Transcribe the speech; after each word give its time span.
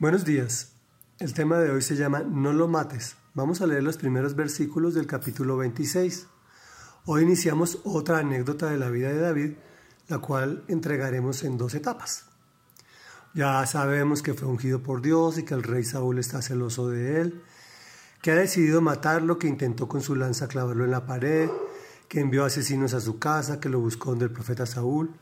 Buenos 0.00 0.24
días. 0.24 0.72
El 1.18 1.34
tema 1.34 1.58
de 1.58 1.70
hoy 1.70 1.82
se 1.82 1.94
llama 1.94 2.20
No 2.20 2.54
lo 2.54 2.68
mates. 2.68 3.16
Vamos 3.34 3.60
a 3.60 3.66
leer 3.66 3.82
los 3.82 3.98
primeros 3.98 4.34
versículos 4.34 4.94
del 4.94 5.06
capítulo 5.06 5.58
26. 5.58 6.26
Hoy 7.04 7.22
iniciamos 7.22 7.80
otra 7.84 8.20
anécdota 8.20 8.70
de 8.70 8.78
la 8.78 8.88
vida 8.88 9.10
de 9.10 9.20
David, 9.20 9.52
la 10.08 10.16
cual 10.16 10.64
entregaremos 10.68 11.44
en 11.44 11.58
dos 11.58 11.74
etapas. 11.74 12.24
Ya 13.34 13.66
sabemos 13.66 14.22
que 14.22 14.32
fue 14.32 14.48
ungido 14.48 14.82
por 14.82 15.02
Dios 15.02 15.36
y 15.36 15.44
que 15.44 15.52
el 15.52 15.62
rey 15.62 15.84
Saúl 15.84 16.18
está 16.18 16.40
celoso 16.40 16.88
de 16.88 17.20
él, 17.20 17.42
que 18.22 18.30
ha 18.30 18.36
decidido 18.36 18.80
matarlo, 18.80 19.38
que 19.38 19.48
intentó 19.48 19.86
con 19.86 20.00
su 20.00 20.16
lanza 20.16 20.48
clavarlo 20.48 20.86
en 20.86 20.92
la 20.92 21.04
pared, 21.04 21.50
que 22.08 22.20
envió 22.20 22.46
asesinos 22.46 22.94
a 22.94 23.00
su 23.00 23.18
casa, 23.18 23.60
que 23.60 23.68
lo 23.68 23.80
buscó 23.80 24.08
donde 24.08 24.24
el 24.24 24.32
profeta 24.32 24.64
Saúl, 24.64 25.14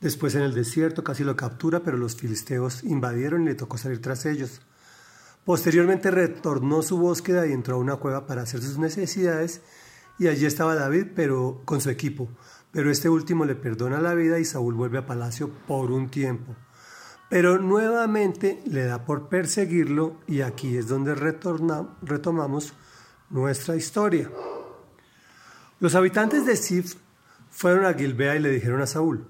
Después 0.00 0.34
en 0.36 0.42
el 0.42 0.54
desierto 0.54 1.02
casi 1.02 1.24
lo 1.24 1.34
captura, 1.36 1.80
pero 1.80 1.96
los 1.96 2.14
filisteos 2.14 2.84
invadieron 2.84 3.42
y 3.42 3.46
le 3.46 3.54
tocó 3.54 3.78
salir 3.78 4.00
tras 4.00 4.26
ellos. 4.26 4.60
Posteriormente 5.44 6.10
retornó 6.10 6.82
su 6.82 6.98
búsqueda 6.98 7.46
y 7.46 7.52
entró 7.52 7.76
a 7.76 7.78
una 7.78 7.96
cueva 7.96 8.26
para 8.26 8.42
hacer 8.42 8.62
sus 8.62 8.78
necesidades 8.78 9.62
y 10.18 10.28
allí 10.28 10.46
estaba 10.46 10.74
David, 10.74 11.08
pero 11.16 11.62
con 11.64 11.80
su 11.80 11.90
equipo. 11.90 12.28
Pero 12.70 12.90
este 12.90 13.08
último 13.08 13.44
le 13.44 13.54
perdona 13.54 14.00
la 14.00 14.14
vida 14.14 14.38
y 14.38 14.44
Saúl 14.44 14.74
vuelve 14.74 14.98
a 14.98 15.06
palacio 15.06 15.50
por 15.66 15.90
un 15.90 16.10
tiempo. 16.10 16.54
Pero 17.30 17.58
nuevamente 17.58 18.60
le 18.66 18.84
da 18.84 19.04
por 19.04 19.28
perseguirlo 19.28 20.18
y 20.26 20.42
aquí 20.42 20.76
es 20.76 20.88
donde 20.88 21.14
retomamos 21.14 22.72
nuestra 23.30 23.76
historia. 23.76 24.30
Los 25.80 25.94
habitantes 25.94 26.46
de 26.46 26.56
Sif 26.56 26.96
fueron 27.50 27.84
a 27.84 27.94
Gilbea 27.94 28.36
y 28.36 28.40
le 28.40 28.50
dijeron 28.50 28.80
a 28.80 28.86
Saúl, 28.86 29.26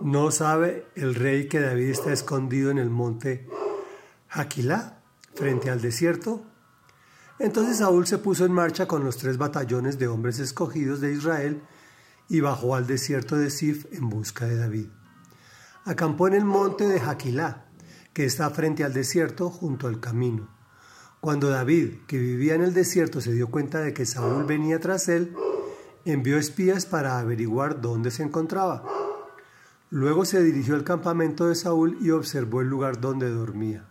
¿No 0.00 0.30
sabe 0.30 0.86
el 0.94 1.14
rey 1.14 1.46
que 1.46 1.60
David 1.60 1.90
está 1.90 2.10
escondido 2.10 2.70
en 2.70 2.78
el 2.78 2.88
monte 2.88 3.46
Jaquilá, 4.28 5.02
frente 5.34 5.68
al 5.68 5.82
desierto? 5.82 6.42
Entonces 7.38 7.78
Saúl 7.78 8.06
se 8.06 8.16
puso 8.16 8.46
en 8.46 8.52
marcha 8.52 8.88
con 8.88 9.04
los 9.04 9.18
tres 9.18 9.36
batallones 9.36 9.98
de 9.98 10.08
hombres 10.08 10.38
escogidos 10.38 11.02
de 11.02 11.12
Israel 11.12 11.62
y 12.30 12.40
bajó 12.40 12.76
al 12.76 12.86
desierto 12.86 13.36
de 13.36 13.50
Sif 13.50 13.92
en 13.92 14.08
busca 14.08 14.46
de 14.46 14.56
David. 14.56 14.88
Acampó 15.84 16.28
en 16.28 16.34
el 16.34 16.46
monte 16.46 16.88
de 16.88 16.98
Jaquilá, 16.98 17.66
que 18.14 18.24
está 18.24 18.48
frente 18.48 18.84
al 18.84 18.94
desierto 18.94 19.50
junto 19.50 19.86
al 19.86 20.00
camino. 20.00 20.48
Cuando 21.20 21.50
David, 21.50 22.06
que 22.06 22.16
vivía 22.16 22.54
en 22.54 22.62
el 22.62 22.72
desierto, 22.72 23.20
se 23.20 23.32
dio 23.32 23.50
cuenta 23.50 23.80
de 23.80 23.92
que 23.92 24.06
Saúl 24.06 24.44
venía 24.44 24.80
tras 24.80 25.10
él, 25.10 25.36
envió 26.06 26.38
espías 26.38 26.86
para 26.86 27.18
averiguar 27.18 27.82
dónde 27.82 28.10
se 28.10 28.22
encontraba. 28.22 28.82
Luego 29.90 30.24
se 30.24 30.42
dirigió 30.42 30.76
al 30.76 30.84
campamento 30.84 31.48
de 31.48 31.56
Saúl 31.56 31.98
y 32.00 32.10
observó 32.10 32.60
el 32.60 32.68
lugar 32.68 33.00
donde 33.00 33.28
dormía. 33.28 33.86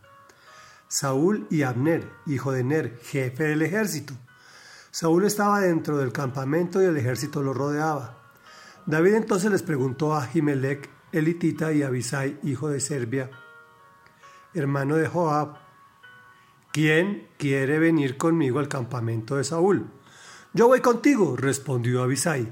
Saúl 0.88 1.46
y 1.50 1.64
Abner, 1.64 2.10
hijo 2.26 2.54
de 2.54 2.64
Ner, 2.64 2.98
jefe 3.04 3.44
del 3.44 3.62
ejército. 3.62 4.14
Saúl 4.92 5.26
estaba 5.26 5.60
dentro 5.60 5.98
del 5.98 6.14
campamento 6.14 6.82
y 6.82 6.86
el 6.86 6.98
ejército 6.98 7.44
lo 7.44 7.54
rodeaba. 7.54 8.18
David 8.86 9.16
entonces 9.16 9.52
les 9.52 9.62
preguntó 9.62 10.16
a 10.16 10.26
Jimelec, 10.26 10.90
elitita, 11.12 11.74
y 11.74 11.84
Abisai, 11.84 12.40
hijo 12.44 12.70
de 12.70 12.80
Serbia, 12.80 13.30
hermano 14.54 14.96
de 14.96 15.08
Joab, 15.08 15.58
¿quién 16.72 17.28
quiere 17.38 17.78
venir 17.78 18.18
conmigo 18.18 18.60
al 18.60 18.68
campamento 18.68 19.36
de 19.36 19.44
Saúl? 19.44 19.92
Yo 20.54 20.68
voy 20.68 20.80
contigo, 20.80 21.36
respondió 21.36 22.02
Abisai. 22.02 22.48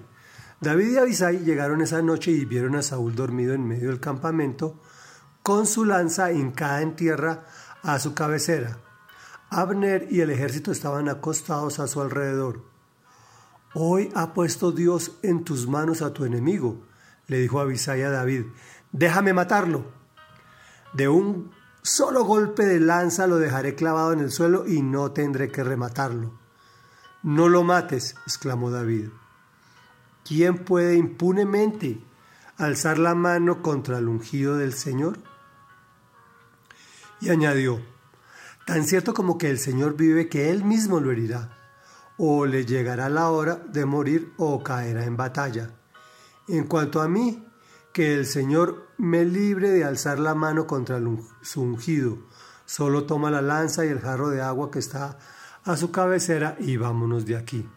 David 0.59 0.94
y 0.94 0.97
Abisai 0.97 1.44
llegaron 1.44 1.81
esa 1.81 2.02
noche 2.02 2.31
y 2.31 2.45
vieron 2.45 2.75
a 2.75 2.81
Saúl 2.81 3.16
dormido 3.16 3.53
en 3.53 3.67
medio 3.67 3.89
del 3.89 4.00
campamento, 4.00 4.80
con 5.44 5.67
su 5.67 5.86
lanza 5.86 6.31
hincada 6.31 6.81
en 6.81 6.95
tierra 6.95 7.45
a 7.83 7.99
su 7.99 8.16
cabecera. 8.16 8.80
Abner 9.49 10.08
y 10.09 10.22
el 10.22 10.31
ejército 10.31 10.72
estaban 10.72 11.09
acostados 11.09 11.80
a 11.80 11.88
su 11.88 12.02
alrededor. 12.02 12.64
Hoy 13.76 14.11
ha 14.15 14.33
puesto 14.33 14.71
Dios 14.71 15.20
en 15.21 15.43
tus 15.43 15.67
manos 15.67 16.02
a 16.02 16.11
tu 16.11 16.26
enemigo, 16.26 16.81
le 17.27 17.37
dijo 17.37 17.60
Abisai 17.60 18.02
a 18.02 18.10
David. 18.10 18.45
Déjame 18.92 19.33
matarlo. 19.33 19.86
De 20.93 21.08
un 21.08 21.52
solo 21.83 22.23
golpe 22.23 22.65
de 22.65 22.80
lanza 22.80 23.27
lo 23.27 23.37
dejaré 23.37 23.76
clavado 23.76 24.11
en 24.11 24.21
el 24.21 24.31
suelo 24.31 24.67
y 24.67 24.81
no 24.81 25.11
tendré 25.11 25.52
que 25.52 25.64
rematarlo. 25.64 26.39
No 27.21 27.48
lo 27.48 27.64
mates, 27.64 28.15
exclamó 28.26 28.71
David. 28.71 29.10
¿Quién 30.27 30.58
puede 30.58 30.98
impunemente 30.98 32.02
alzar 32.58 32.98
la 32.98 33.15
mano 33.15 33.61
contra 33.61 33.99
el 33.99 34.10
ungido 34.10 34.58
del 34.58 34.73
Señor? 34.73 35.20
Y 37.21 37.30
añadió, 37.30 37.82
tan 38.66 38.83
cierto 38.83 39.14
como 39.14 39.37
que 39.37 39.49
el 39.49 39.58
Señor 39.58 39.95
vive 39.95 40.27
que 40.27 40.49
Él 40.49 40.64
mismo 40.66 40.99
lo 40.99 41.11
herirá, 41.11 41.58
o 42.17 42.45
le 42.45 42.66
llegará 42.66 43.10
la 43.10 43.30
hora 43.30 43.55
de 43.55 43.86
morir 43.86 44.33
o 44.37 44.64
caerá 44.64 45.05
en 45.05 45.16
batalla. 45.16 45.70
En 46.48 46.66
cuanto 46.66 47.02
a 47.02 47.08
mí, 47.08 47.43
que 47.93 48.14
el 48.14 48.26
Señor 48.26 48.87
me 48.98 49.23
libre 49.23 49.70
de 49.70 49.83
alzar 49.83 50.20
la 50.20 50.36
mano 50.36 50.67
contra 50.67 50.99
su 51.42 51.61
ungido, 51.61 52.17
solo 52.66 53.05
toma 53.05 53.32
la 53.32 53.42
lanza 53.42 53.86
y 53.86 53.89
el 53.89 54.02
jarro 54.02 54.30
de 54.30 54.42
agua 54.42 54.71
que 54.71 54.80
está 54.80 55.17
a 55.64 55.77
su 55.77 55.92
cabecera 55.92 56.58
y 56.60 56.77
vámonos 56.77 57.26
de 57.26 57.37
aquí. 57.37 57.67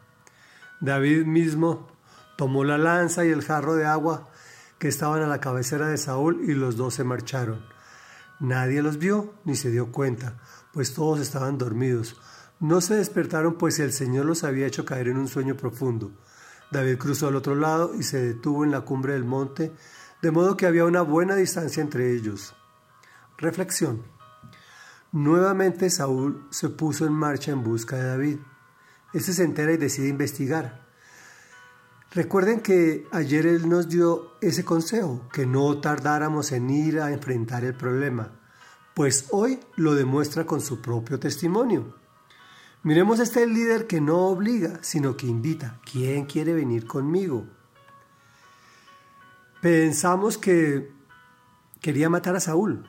David 0.80 1.26
mismo 1.26 1.99
tomó 2.40 2.64
la 2.64 2.78
lanza 2.78 3.26
y 3.26 3.28
el 3.28 3.44
jarro 3.44 3.74
de 3.74 3.84
agua 3.84 4.30
que 4.78 4.88
estaban 4.88 5.20
a 5.20 5.26
la 5.26 5.42
cabecera 5.42 5.88
de 5.88 5.98
Saúl 5.98 6.40
y 6.48 6.54
los 6.54 6.74
dos 6.78 6.94
se 6.94 7.04
marcharon. 7.04 7.62
Nadie 8.38 8.80
los 8.80 8.96
vio 8.96 9.34
ni 9.44 9.56
se 9.56 9.70
dio 9.70 9.92
cuenta, 9.92 10.38
pues 10.72 10.94
todos 10.94 11.20
estaban 11.20 11.58
dormidos. 11.58 12.18
No 12.58 12.80
se 12.80 12.94
despertaron, 12.94 13.58
pues 13.58 13.78
el 13.78 13.92
Señor 13.92 14.24
los 14.24 14.42
había 14.42 14.66
hecho 14.66 14.86
caer 14.86 15.08
en 15.08 15.18
un 15.18 15.28
sueño 15.28 15.54
profundo. 15.54 16.12
David 16.70 16.96
cruzó 16.96 17.28
al 17.28 17.36
otro 17.36 17.56
lado 17.56 17.94
y 17.94 18.04
se 18.04 18.22
detuvo 18.22 18.64
en 18.64 18.70
la 18.70 18.86
cumbre 18.86 19.12
del 19.12 19.26
monte, 19.26 19.74
de 20.22 20.30
modo 20.30 20.56
que 20.56 20.64
había 20.64 20.86
una 20.86 21.02
buena 21.02 21.34
distancia 21.34 21.82
entre 21.82 22.14
ellos. 22.14 22.54
Reflexión. 23.36 24.02
Nuevamente 25.12 25.90
Saúl 25.90 26.46
se 26.48 26.70
puso 26.70 27.04
en 27.04 27.12
marcha 27.12 27.52
en 27.52 27.62
busca 27.62 27.96
de 27.96 28.04
David. 28.04 28.38
Este 29.12 29.34
se 29.34 29.44
entera 29.44 29.72
y 29.72 29.76
decide 29.76 30.08
investigar. 30.08 30.88
Recuerden 32.12 32.60
que 32.60 33.06
ayer 33.12 33.46
Él 33.46 33.68
nos 33.68 33.88
dio 33.88 34.32
ese 34.40 34.64
consejo, 34.64 35.28
que 35.32 35.46
no 35.46 35.80
tardáramos 35.80 36.50
en 36.50 36.68
ir 36.68 36.98
a 36.98 37.12
enfrentar 37.12 37.62
el 37.62 37.74
problema, 37.74 38.32
pues 38.94 39.28
hoy 39.30 39.60
lo 39.76 39.94
demuestra 39.94 40.44
con 40.44 40.60
su 40.60 40.80
propio 40.80 41.20
testimonio. 41.20 41.94
Miremos 42.82 43.20
a 43.20 43.22
este 43.22 43.46
líder 43.46 43.86
que 43.86 44.00
no 44.00 44.26
obliga, 44.26 44.80
sino 44.82 45.16
que 45.16 45.28
invita. 45.28 45.80
¿Quién 45.88 46.26
quiere 46.26 46.52
venir 46.52 46.84
conmigo? 46.84 47.46
Pensamos 49.62 50.36
que 50.36 50.90
quería 51.80 52.10
matar 52.10 52.34
a 52.34 52.40
Saúl, 52.40 52.88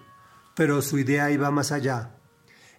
pero 0.56 0.82
su 0.82 0.98
idea 0.98 1.30
iba 1.30 1.52
más 1.52 1.72
allá. 1.72 2.16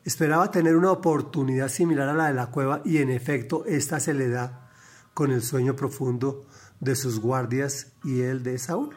Esperaba 0.03 0.51
tener 0.51 0.75
una 0.75 0.91
oportunidad 0.91 1.69
similar 1.69 2.09
a 2.09 2.15
la 2.15 2.27
de 2.27 2.35
la 2.35 2.47
cueva 2.47 2.83
y 2.85 2.99
en 2.99 3.11
efecto 3.11 3.65
esta 3.65 4.01
se 4.01 4.13
le 4.13 4.29
da 4.29 4.72
con 5.15 5.31
el 5.31 5.43
sueño 5.43 5.77
profundo 5.77 6.45
de 6.81 6.97
sus 6.97 7.21
guardias 7.21 7.93
y 8.05 8.23
el 8.23 8.43
de 8.43 8.59
Saúl. 8.59 8.97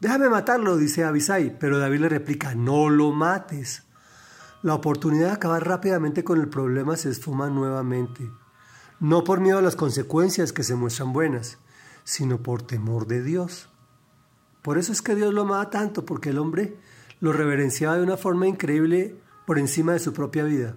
Déjame 0.00 0.28
matarlo, 0.28 0.76
dice 0.76 1.04
Abisai, 1.04 1.58
pero 1.58 1.78
David 1.78 2.00
le 2.00 2.08
replica, 2.08 2.54
no 2.54 2.90
lo 2.90 3.12
mates. 3.12 3.84
La 4.62 4.74
oportunidad 4.74 5.28
de 5.28 5.34
acabar 5.34 5.66
rápidamente 5.66 6.24
con 6.24 6.40
el 6.40 6.48
problema 6.48 6.96
se 6.96 7.10
esfuma 7.10 7.48
nuevamente, 7.50 8.30
no 9.00 9.24
por 9.24 9.40
miedo 9.40 9.58
a 9.58 9.62
las 9.62 9.76
consecuencias 9.76 10.52
que 10.52 10.62
se 10.62 10.74
muestran 10.74 11.12
buenas, 11.12 11.58
sino 12.04 12.42
por 12.42 12.62
temor 12.62 13.06
de 13.06 13.22
Dios. 13.22 13.68
Por 14.62 14.78
eso 14.78 14.92
es 14.92 15.02
que 15.02 15.14
Dios 15.14 15.32
lo 15.32 15.42
amaba 15.42 15.70
tanto, 15.70 16.04
porque 16.04 16.30
el 16.30 16.38
hombre 16.38 16.76
lo 17.20 17.32
reverenciaba 17.32 17.96
de 17.96 18.02
una 18.02 18.16
forma 18.16 18.46
increíble 18.46 19.16
por 19.46 19.58
encima 19.58 19.92
de 19.92 19.98
su 20.00 20.12
propia 20.12 20.44
vida. 20.44 20.76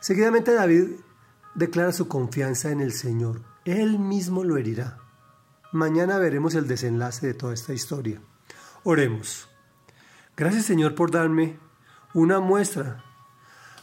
Seguidamente 0.00 0.52
David 0.52 0.90
declara 1.54 1.92
su 1.92 2.08
confianza 2.08 2.70
en 2.70 2.80
el 2.80 2.92
Señor. 2.92 3.42
Él 3.64 3.98
mismo 3.98 4.44
lo 4.44 4.56
herirá. 4.56 4.98
Mañana 5.72 6.18
veremos 6.18 6.54
el 6.54 6.68
desenlace 6.68 7.26
de 7.26 7.34
toda 7.34 7.54
esta 7.54 7.72
historia. 7.72 8.20
Oremos. 8.82 9.48
Gracias 10.36 10.66
Señor 10.66 10.94
por 10.94 11.10
darme 11.10 11.58
una 12.12 12.40
muestra 12.40 13.04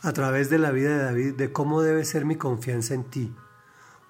a 0.02 0.14
través 0.14 0.50
de 0.50 0.58
la 0.58 0.72
vida 0.72 0.98
de 0.98 1.04
David 1.04 1.36
de 1.36 1.52
cómo 1.52 1.82
debe 1.82 2.06
ser 2.06 2.26
mi 2.26 2.36
confianza 2.36 2.94
en 2.94 3.04
ti. 3.06 3.36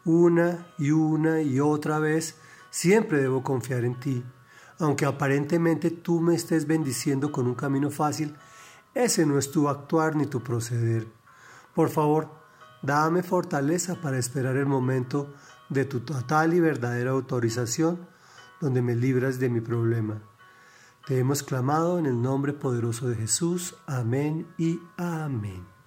Una 0.05 0.67
y 0.77 0.91
una 0.91 1.41
y 1.41 1.59
otra 1.59 1.99
vez 1.99 2.35
siempre 2.69 3.21
debo 3.21 3.43
confiar 3.43 3.85
en 3.85 3.99
ti. 3.99 4.23
Aunque 4.79 5.05
aparentemente 5.05 5.91
tú 5.91 6.21
me 6.21 6.33
estés 6.33 6.65
bendiciendo 6.65 7.31
con 7.31 7.45
un 7.45 7.55
camino 7.55 7.91
fácil, 7.91 8.35
ese 8.95 9.25
no 9.25 9.37
es 9.37 9.51
tu 9.51 9.69
actuar 9.69 10.15
ni 10.15 10.25
tu 10.25 10.41
proceder. 10.41 11.07
Por 11.75 11.89
favor, 11.89 12.40
Dame 12.81 13.21
fortaleza 13.23 13.95
para 14.01 14.17
esperar 14.17 14.57
el 14.57 14.65
momento 14.65 15.33
de 15.69 15.85
tu 15.85 15.99
total 15.99 16.53
y 16.53 16.59
verdadera 16.59 17.11
autorización 17.11 18.07
donde 18.59 18.81
me 18.81 18.95
libras 18.95 19.39
de 19.39 19.49
mi 19.49 19.61
problema. 19.61 20.21
Te 21.05 21.17
hemos 21.17 21.43
clamado 21.43 21.97
en 21.97 22.05
el 22.05 22.21
nombre 22.21 22.53
poderoso 22.53 23.09
de 23.09 23.15
Jesús. 23.15 23.75
Amén 23.87 24.47
y 24.57 24.79
amén. 24.97 25.80